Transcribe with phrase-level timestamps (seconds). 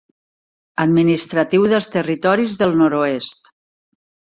[0.85, 3.55] Administratiu dels Territoris del Nord-oest.